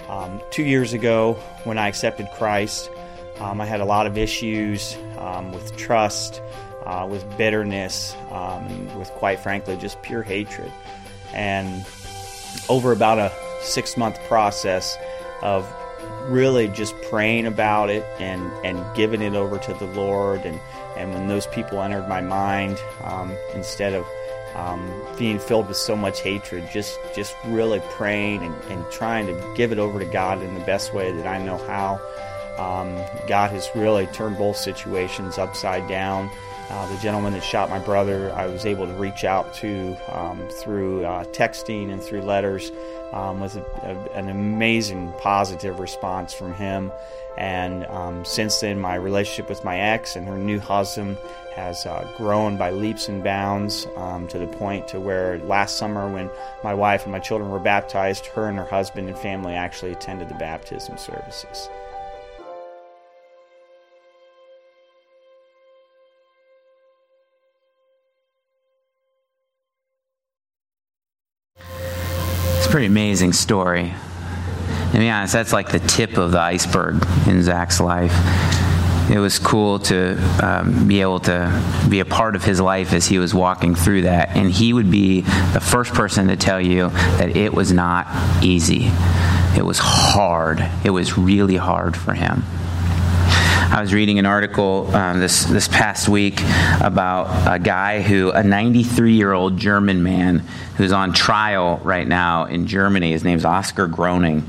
[0.08, 2.90] Um, two years ago, when I accepted Christ,
[3.38, 6.40] um, I had a lot of issues um, with trust,
[6.86, 8.14] uh, with bitterness,
[8.96, 10.72] with quite frankly just pure hatred.
[11.32, 11.84] And
[12.68, 14.96] over about a six month process,
[15.44, 15.70] of
[16.28, 20.44] really just praying about it and, and giving it over to the Lord.
[20.44, 20.60] And,
[20.96, 24.06] and when those people entered my mind, um, instead of
[24.54, 24.88] um,
[25.18, 29.72] being filled with so much hatred, just, just really praying and, and trying to give
[29.72, 32.00] it over to God in the best way that I know how.
[32.56, 32.94] Um,
[33.26, 36.30] God has really turned both situations upside down.
[36.70, 40.48] Uh, the gentleman that shot my brother, I was able to reach out to um,
[40.62, 42.72] through uh, texting and through letters
[43.12, 46.90] um, with a, a, an amazing positive response from him.
[47.36, 51.18] And um, since then, my relationship with my ex and her new husband
[51.54, 56.10] has uh, grown by leaps and bounds um, to the point to where last summer,
[56.12, 56.30] when
[56.62, 60.28] my wife and my children were baptized, her and her husband and family actually attended
[60.28, 61.68] the baptism services.
[72.74, 73.94] Pretty amazing story.
[74.90, 78.12] To be honest, that's like the tip of the iceberg in Zach's life.
[79.08, 83.06] It was cool to um, be able to be a part of his life as
[83.06, 84.30] he was walking through that.
[84.30, 88.08] And he would be the first person to tell you that it was not
[88.42, 88.90] easy.
[89.56, 90.68] It was hard.
[90.82, 92.42] It was really hard for him.
[93.74, 96.40] I was reading an article um, this this past week
[96.80, 100.44] about a guy who, a 93 year old German man,
[100.76, 103.10] who's on trial right now in Germany.
[103.10, 104.48] His name's Oscar Groening.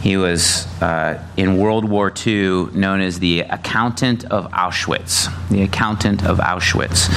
[0.00, 5.28] He was uh, in World War II known as the accountant of Auschwitz.
[5.50, 7.08] The accountant of Auschwitz.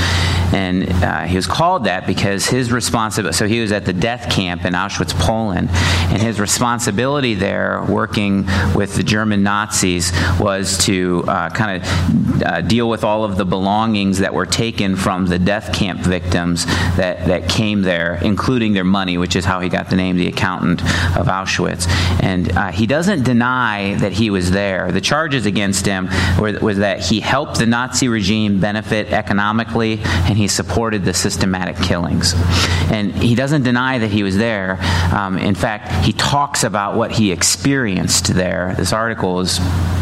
[0.53, 4.29] And uh, he was called that because his responsibility, so he was at the death
[4.31, 11.23] camp in Auschwitz, Poland, and his responsibility there, working with the German Nazis, was to
[11.27, 15.39] uh, kind of uh, deal with all of the belongings that were taken from the
[15.39, 19.89] death camp victims that, that came there, including their money, which is how he got
[19.89, 20.81] the name, the accountant
[21.17, 21.87] of Auschwitz.
[22.21, 24.91] And he doesn't deny that he was there.
[24.91, 30.37] The charges against him were, was that he helped the Nazi regime benefit economically and
[30.37, 32.33] he supported the systematic killings.
[32.91, 34.79] And he doesn't deny that he was there.
[35.13, 38.73] Um, in fact, he talks about what he experienced there.
[38.77, 39.59] This article is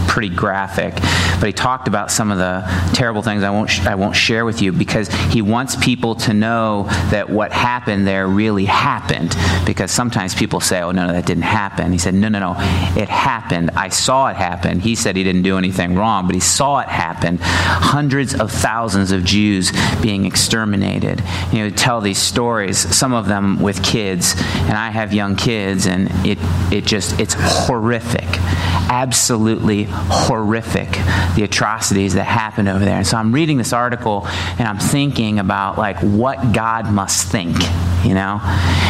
[0.10, 0.96] pretty graphic,
[1.40, 4.44] but he talked about some of the terrible things I won't sh- I won't share
[4.44, 9.38] with you because he wants people to know that what happened there really happened.
[9.68, 12.56] Because sometimes people say, "Oh no, no, that didn't happen." He said, "No, no, no,
[12.98, 13.70] it happened.
[13.76, 16.90] I saw it happen." He said he didn't do anything wrong, but he saw it
[16.90, 17.38] happen.
[17.42, 21.22] Hundreds of thousands of Jews being exterminated.
[21.52, 22.80] You know, tell these stories.
[22.80, 24.36] Some of them with kids,
[24.68, 26.40] and I have young kids, and it
[26.72, 28.28] it just it's horrific
[28.90, 30.90] absolutely horrific,
[31.36, 32.98] the atrocities that happened over there.
[32.98, 37.56] And so I'm reading this article and I'm thinking about like what God must think,
[38.04, 38.40] you know?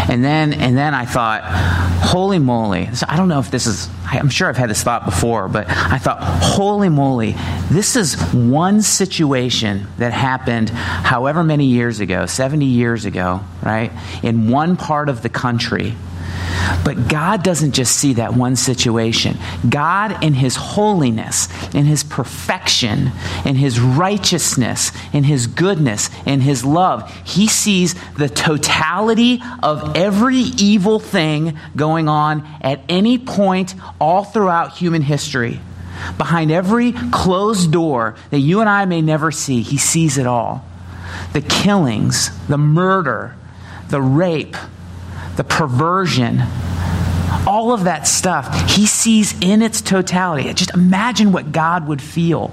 [0.09, 2.93] And then and then I thought, holy moly.
[2.95, 5.69] So I don't know if this is I'm sure I've had this thought before, but
[5.69, 7.35] I thought, holy moly,
[7.69, 13.91] this is one situation that happened however many years ago, 70 years ago, right?
[14.23, 15.95] In one part of the country
[16.83, 19.37] But God doesn't just see that one situation.
[19.67, 23.11] God, in His holiness, in His perfection,
[23.45, 30.37] in His righteousness, in His goodness, in His love, He sees the totality of every
[30.37, 35.59] evil thing going on at any point all throughout human history.
[36.17, 40.65] Behind every closed door that you and I may never see, He sees it all.
[41.33, 43.35] The killings, the murder,
[43.89, 44.55] the rape,
[45.39, 46.41] the perversion,
[47.47, 50.53] all of that stuff, he sees in its totality.
[50.53, 52.51] Just imagine what God would feel.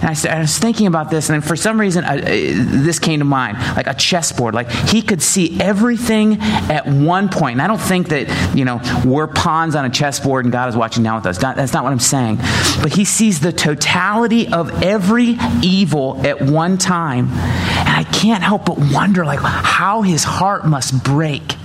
[0.00, 3.86] And I, was thinking about this, and for some reason, this came to mind like
[3.86, 4.54] a chessboard.
[4.54, 7.52] Like he could see everything at one point.
[7.52, 10.76] And I don't think that, you know, we're pawns on a chessboard and God is
[10.76, 11.38] watching down with us.
[11.38, 12.36] that's not what I'm saying.
[12.82, 17.28] But he sees the totality of every evil at one time.
[17.28, 21.56] And I can't help but wonder, like, how his heart must break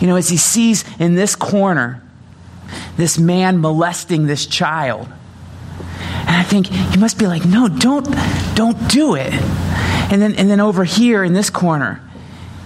[0.00, 2.02] you know, as he sees in this corner
[2.96, 5.08] this man molesting this child.
[6.26, 8.06] And I think he must be like, no, don't,
[8.54, 9.32] don't do it.
[9.32, 12.00] And then, and then over here in this corner,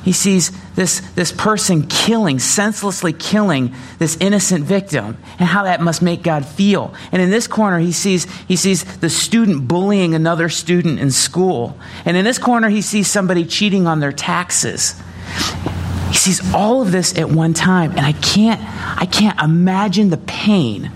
[0.02, 6.00] he sees this, this person killing, senselessly killing this innocent victim, and how that must
[6.00, 6.94] make God feel.
[7.12, 11.78] And in this corner, he sees, he sees the student bullying another student in school.
[12.06, 15.00] And in this corner, he sees somebody cheating on their taxes.
[16.10, 18.60] He sees all of this at one time, and I can't,
[19.00, 20.90] I can't imagine the pain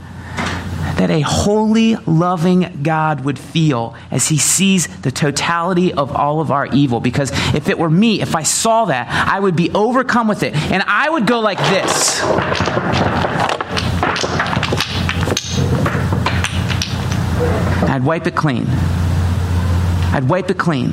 [0.96, 6.50] that a holy, loving God would feel as he sees the totality of all of
[6.50, 7.00] our evil.
[7.00, 10.54] Because if it were me, if I saw that, I would be overcome with it.
[10.54, 12.20] And I would go like this.
[17.90, 18.66] I'd wipe it clean.
[20.12, 20.92] I'd wipe it clean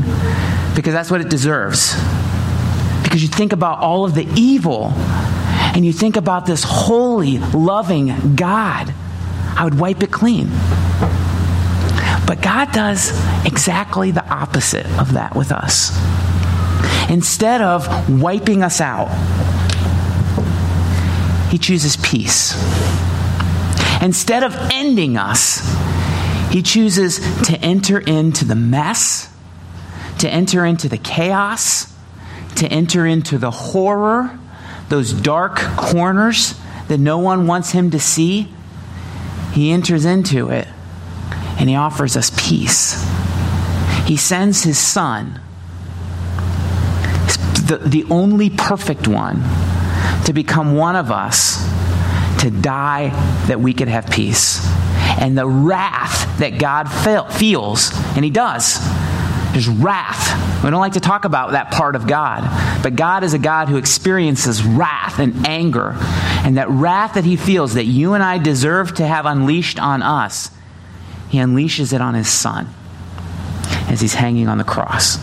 [0.75, 1.95] because that's what it deserves.
[3.11, 8.37] Because you think about all of the evil and you think about this holy, loving
[8.37, 8.93] God.
[9.57, 10.47] I would wipe it clean.
[12.25, 13.09] But God does
[13.45, 15.91] exactly the opposite of that with us.
[17.09, 19.09] Instead of wiping us out,
[21.51, 22.55] He chooses peace.
[24.01, 25.59] Instead of ending us,
[26.49, 29.29] He chooses to enter into the mess,
[30.19, 31.90] to enter into the chaos,
[32.55, 34.37] to enter into the horror,
[34.89, 36.53] those dark corners
[36.87, 38.53] that no one wants him to see,
[39.53, 40.67] he enters into it
[41.59, 43.01] and he offers us peace.
[44.05, 45.39] He sends his son,
[47.67, 49.41] the, the only perfect one,
[50.25, 51.63] to become one of us,
[52.41, 53.09] to die
[53.47, 54.65] that we could have peace.
[55.19, 56.85] And the wrath that God
[57.31, 58.79] feels, and he does,
[59.51, 60.63] there's wrath.
[60.63, 62.43] We don't like to talk about that part of God.
[62.81, 65.93] But God is a God who experiences wrath and anger.
[66.43, 70.01] And that wrath that He feels that you and I deserve to have unleashed on
[70.01, 70.51] us,
[71.29, 72.67] He unleashes it on His Son
[73.89, 75.17] as He's hanging on the cross.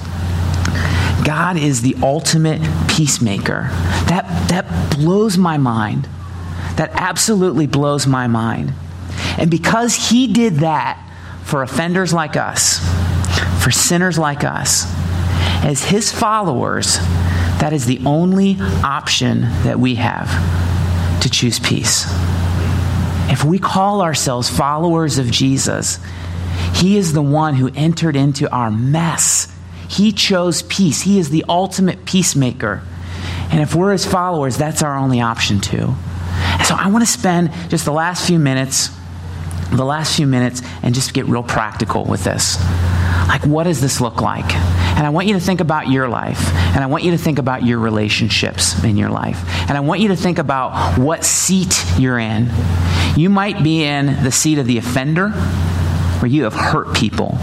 [1.25, 3.69] God is the ultimate peacemaker.
[4.09, 6.09] That, that blows my mind.
[6.77, 8.73] That absolutely blows my mind.
[9.39, 11.05] And because He did that
[11.45, 12.79] for offenders like us,
[13.69, 14.87] for sinners like us.
[15.63, 16.97] As his followers,
[17.61, 20.31] that is the only option that we have
[21.21, 22.07] to choose peace.
[23.31, 25.99] If we call ourselves followers of Jesus,
[26.77, 29.55] he is the one who entered into our mess.
[29.87, 31.03] He chose peace.
[31.03, 32.83] He is the ultimate peacemaker.
[33.51, 35.95] And if we're his followers, that's our only option too.
[36.65, 38.89] so I want to spend just the last few minutes,
[39.71, 42.57] the last few minutes, and just get real practical with this.
[43.29, 44.55] Like, what does this look like?
[44.55, 46.53] And I want you to think about your life.
[46.55, 49.39] And I want you to think about your relationships in your life.
[49.69, 52.51] And I want you to think about what seat you're in.
[53.17, 57.39] You might be in the seat of the offender, where you have hurt people.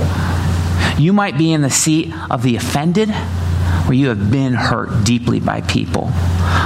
[0.98, 5.40] You might be in the seat of the offended, where you have been hurt deeply
[5.40, 6.12] by people.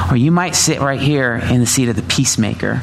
[0.09, 2.81] Or you might sit right here in the seat of the peacemaker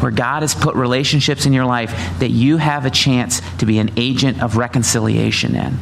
[0.00, 1.90] where God has put relationships in your life
[2.20, 5.78] that you have a chance to be an agent of reconciliation in?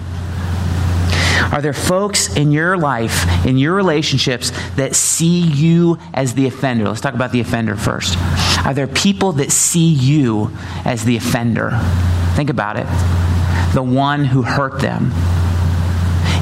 [1.52, 6.87] Are there folks in your life, in your relationships, that see you as the offender?
[6.88, 8.18] Let's talk about the offender first.
[8.66, 10.50] Are there people that see you
[10.84, 11.70] as the offender?
[12.34, 12.87] Think about it.
[13.72, 15.11] The one who hurt them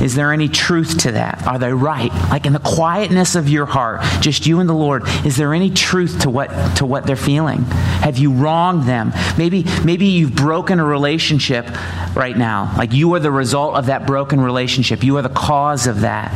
[0.01, 1.47] is there any truth to that?
[1.47, 2.13] Are they right?
[2.31, 5.71] Like in the quietness of your heart, just you and the Lord, is there any
[5.71, 7.63] truth to what to what they're feeling?
[7.65, 9.13] Have you wronged them?
[9.39, 11.67] Maybe maybe you've broken a relationship
[12.15, 12.75] right now.
[12.77, 15.03] Like you are the result of that broken relationship.
[15.03, 16.33] You are the cause of that.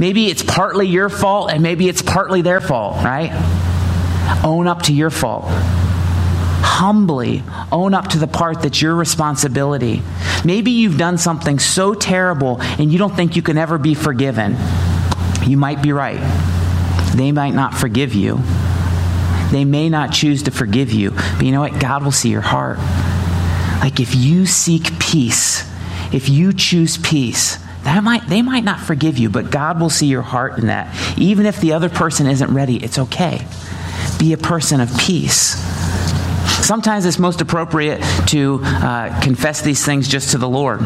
[0.00, 3.32] Maybe it's partly your fault and maybe it's partly their fault, right?
[4.44, 5.46] Own up to your fault.
[6.78, 10.00] Humbly own up to the part that's your responsibility.
[10.44, 14.56] Maybe you've done something so terrible and you don't think you can ever be forgiven.
[15.44, 16.20] You might be right.
[17.16, 18.38] They might not forgive you.
[19.50, 21.80] They may not choose to forgive you, but you know what?
[21.80, 22.78] God will see your heart.
[23.80, 25.68] Like if you seek peace,
[26.14, 30.06] if you choose peace, that might they might not forgive you, but God will see
[30.06, 30.94] your heart in that.
[31.18, 33.44] Even if the other person isn't ready, it's okay.
[34.20, 35.56] Be a person of peace.
[36.68, 40.82] Sometimes it's most appropriate to uh, confess these things just to the Lord.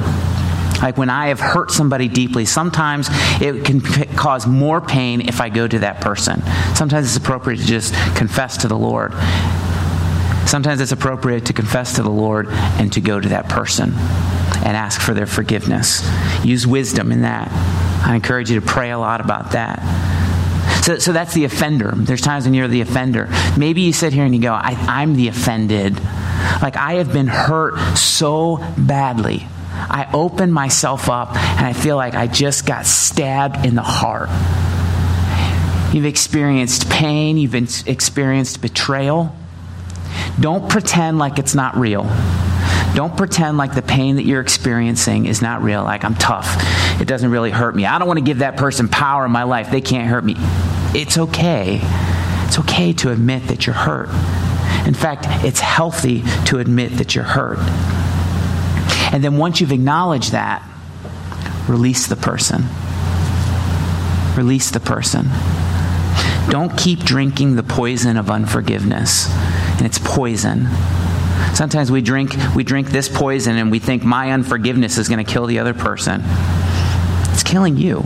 [0.81, 3.09] Like when I have hurt somebody deeply, sometimes
[3.41, 6.41] it can p- cause more pain if I go to that person.
[6.77, 9.13] Sometimes it's appropriate to just confess to the Lord.
[10.47, 12.47] Sometimes it's appropriate to confess to the Lord
[12.79, 16.09] and to go to that person and ask for their forgiveness.
[16.45, 17.49] Use wisdom in that.
[18.07, 19.81] I encourage you to pray a lot about that.
[20.83, 21.93] So, so that's the offender.
[21.95, 23.29] There's times when you're the offender.
[23.57, 25.95] Maybe you sit here and you go, I, am the offended.
[26.61, 29.47] Like I have been hurt so badly.
[29.73, 34.29] I open myself up and I feel like I just got stabbed in the heart.
[35.95, 39.37] You've experienced pain, you've experienced betrayal.
[40.41, 42.05] Don't pretend like it's not real.
[42.95, 46.47] Don't pretend like the pain that you're experiencing is not real, like I'm tough.
[47.01, 47.87] It doesn't really hurt me.
[47.87, 49.71] I don't want to give that person power in my life.
[49.71, 50.35] They can't hurt me.
[50.95, 51.81] It's okay.
[52.47, 54.09] It's okay to admit that you're hurt.
[54.87, 57.59] In fact, it's healthy to admit that you're hurt.
[59.13, 60.63] And then once you've acknowledged that,
[61.69, 62.65] release the person.
[64.37, 65.29] Release the person.
[66.51, 69.29] Don't keep drinking the poison of unforgiveness.
[69.77, 70.69] And it's poison.
[71.55, 75.31] Sometimes we drink we drink this poison and we think my unforgiveness is going to
[75.31, 76.23] kill the other person.
[77.33, 78.03] It's killing you.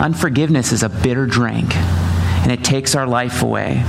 [0.00, 3.84] Unforgiveness is a bitter drink and it takes our life away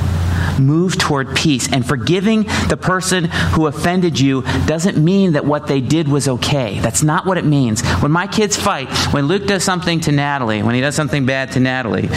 [0.59, 1.71] move toward peace.
[1.71, 6.79] And forgiving the person who offended you doesn't mean that what they did was okay.
[6.79, 7.81] That's not what it means.
[8.01, 11.51] When my kids fight, when Luke does something to Natalie, when he does something bad
[11.53, 12.09] to Natalie,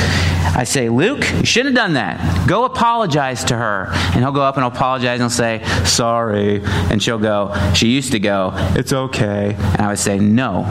[0.54, 2.46] I say, Luke, you shouldn't have done that.
[2.46, 3.88] Go apologize to her.
[3.90, 6.62] And he'll go up and apologize and say, sorry.
[6.64, 9.54] And she'll go, she used to go, it's okay.
[9.54, 10.64] And I would say, no,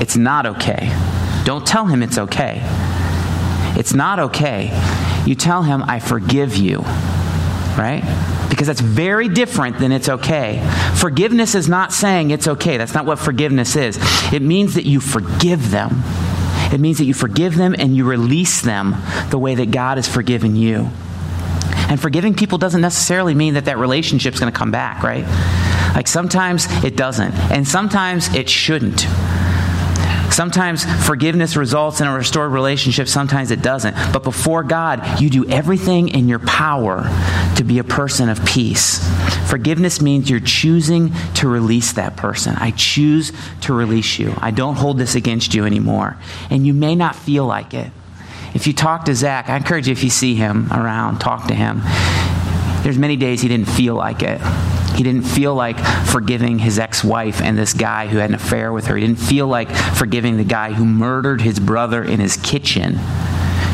[0.00, 0.94] it's not okay.
[1.44, 2.60] Don't tell him it's okay.
[3.78, 4.70] It's not okay
[5.26, 6.78] you tell him, I forgive you,
[7.78, 8.02] right?
[8.48, 10.60] Because that's very different than it's okay.
[10.96, 12.76] Forgiveness is not saying it's okay.
[12.76, 13.98] That's not what forgiveness is.
[14.32, 16.02] It means that you forgive them.
[16.72, 18.96] It means that you forgive them and you release them
[19.30, 20.90] the way that God has forgiven you.
[21.88, 25.24] And forgiving people doesn't necessarily mean that that relationship's going to come back, right?
[25.94, 29.06] Like sometimes it doesn't, and sometimes it shouldn't.
[30.30, 33.94] Sometimes forgiveness results in a restored relationship, sometimes it doesn't.
[34.12, 37.02] But before God, you do everything in your power
[37.56, 39.06] to be a person of peace.
[39.48, 42.54] Forgiveness means you're choosing to release that person.
[42.56, 44.32] I choose to release you.
[44.38, 46.16] I don't hold this against you anymore.
[46.50, 47.90] And you may not feel like it.
[48.54, 51.54] If you talk to Zach, I encourage you if you see him around, talk to
[51.54, 51.82] him.
[52.82, 54.40] There's many days he didn't feel like it.
[54.96, 58.72] He didn't feel like forgiving his ex wife and this guy who had an affair
[58.72, 58.96] with her.
[58.96, 62.98] He didn't feel like forgiving the guy who murdered his brother in his kitchen.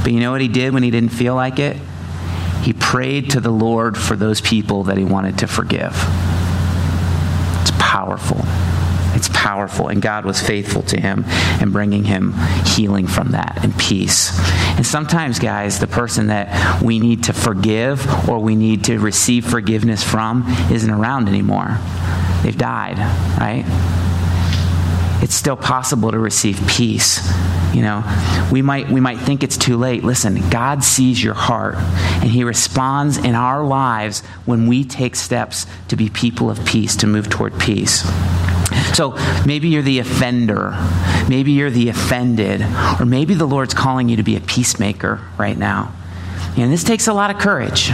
[0.02, 1.76] But you know what he did when he didn't feel like it?
[2.62, 5.94] He prayed to the Lord for those people that he wanted to forgive.
[7.62, 8.44] It's powerful.
[9.46, 9.86] Powerful.
[9.86, 11.22] And God was faithful to him
[11.60, 12.34] and bringing him
[12.64, 14.36] healing from that and peace.
[14.76, 19.46] And sometimes, guys, the person that we need to forgive or we need to receive
[19.46, 21.78] forgiveness from isn't around anymore.
[22.42, 22.98] They've died,
[23.38, 23.64] right?
[25.22, 27.24] It's still possible to receive peace.
[27.72, 30.02] You know, we might we might think it's too late.
[30.02, 35.66] Listen, God sees your heart and he responds in our lives when we take steps
[35.86, 38.04] to be people of peace, to move toward peace.
[38.94, 39.16] So
[39.46, 40.72] maybe you're the offender.
[41.28, 42.62] Maybe you're the offended.
[43.00, 45.92] Or maybe the Lord's calling you to be a peacemaker right now.
[46.56, 47.90] And this takes a lot of courage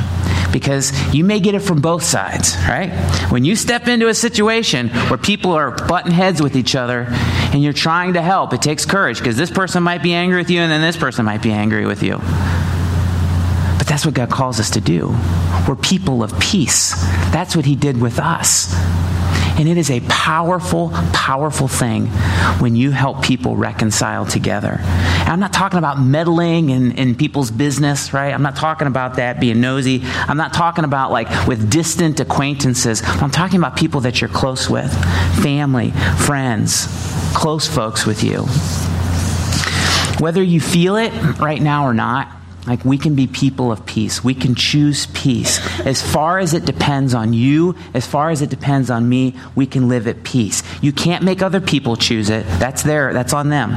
[0.52, 2.92] because you may get it from both sides, right?
[3.30, 7.62] When you step into a situation where people are butting heads with each other and
[7.62, 10.60] you're trying to help, it takes courage because this person might be angry with you
[10.60, 12.18] and then this person might be angry with you.
[13.78, 15.12] But that's what God calls us to do.
[15.66, 16.94] We're people of peace.
[17.32, 18.72] That's what He did with us.
[19.58, 22.06] And it is a powerful, powerful thing
[22.58, 24.78] when you help people reconcile together.
[24.80, 28.32] And I'm not talking about meddling in, in people's business, right?
[28.32, 30.02] I'm not talking about that, being nosy.
[30.04, 33.02] I'm not talking about like with distant acquaintances.
[33.04, 34.92] I'm talking about people that you're close with
[35.42, 36.86] family, friends,
[37.34, 38.46] close folks with you.
[40.22, 44.22] Whether you feel it right now or not, Like, we can be people of peace.
[44.22, 45.58] We can choose peace.
[45.80, 49.66] As far as it depends on you, as far as it depends on me, we
[49.66, 50.62] can live at peace.
[50.80, 52.46] You can't make other people choose it.
[52.60, 53.70] That's their, that's on them.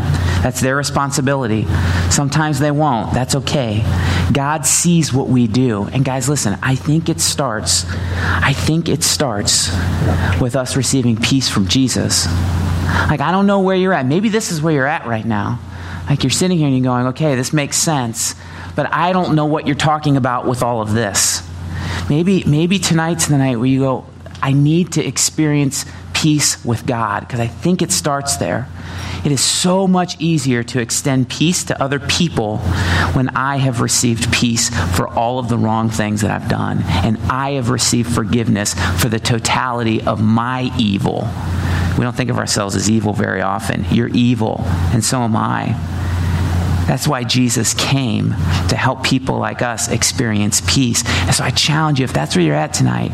[0.44, 1.66] That's their responsibility.
[2.12, 3.12] Sometimes they won't.
[3.12, 3.84] That's okay.
[4.32, 5.86] God sees what we do.
[5.86, 9.72] And guys, listen, I think it starts, I think it starts
[10.40, 12.28] with us receiving peace from Jesus.
[13.10, 14.06] Like, I don't know where you're at.
[14.06, 15.60] Maybe this is where you're at right now.
[16.10, 18.36] Like, you're sitting here and you're going, okay, this makes sense
[18.76, 21.47] but I don't know what you're talking about with all of this.
[22.10, 24.06] Maybe, maybe tonight's the night where you go,
[24.41, 28.68] I need to experience peace with God, because I think it starts there.
[29.24, 32.60] It is so much easier to extend peace to other people
[33.14, 37.18] when I have received peace for all of the wrong things that I've done, and
[37.30, 41.28] I have received forgiveness for the totality of my evil.
[41.98, 43.86] We don't think of ourselves as evil very often.
[43.91, 44.62] You're evil,
[44.93, 45.74] and so am I.
[46.88, 48.30] That's why Jesus came
[48.70, 51.04] to help people like us experience peace.
[51.08, 53.12] And so I challenge you, if that's where you're at tonight,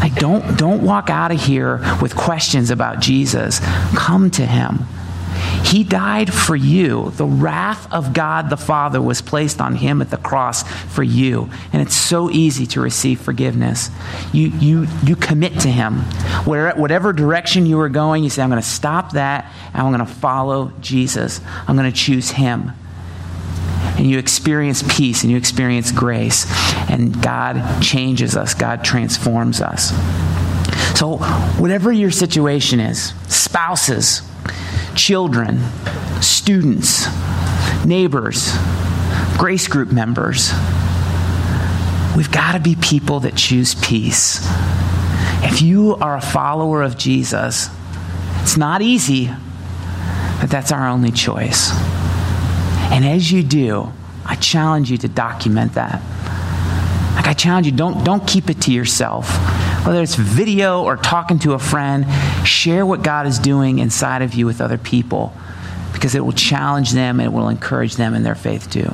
[0.00, 3.60] like don't, don't walk out of here with questions about Jesus.
[3.96, 4.86] Come to him.
[5.64, 7.10] He died for you.
[7.10, 11.48] The wrath of God the Father was placed on him at the cross for you.
[11.72, 13.90] And it's so easy to receive forgiveness.
[14.32, 15.98] You, you, you commit to him.
[16.44, 19.92] Whatever, whatever direction you are going, you say, I'm going to stop that and I'm
[19.92, 21.40] going to follow Jesus.
[21.68, 22.72] I'm going to choose him
[24.00, 26.46] and you experience peace and you experience grace,
[26.88, 29.90] and God changes us, God transforms us.
[30.98, 31.18] So,
[31.58, 34.22] whatever your situation is spouses,
[34.94, 35.60] children,
[36.20, 37.06] students,
[37.84, 38.52] neighbors,
[39.38, 40.52] grace group members
[42.16, 44.46] we've got to be people that choose peace.
[45.42, 47.70] If you are a follower of Jesus,
[48.42, 49.30] it's not easy,
[50.40, 51.70] but that's our only choice.
[52.92, 53.92] And as you do,
[54.26, 56.02] I challenge you to document that.
[57.14, 59.28] Like I challenge you, don't, don't keep it to yourself.
[59.84, 62.06] Whether it's video or talking to a friend,
[62.46, 65.32] share what God is doing inside of you with other people
[65.92, 68.90] because it will challenge them and it will encourage them in their faith too.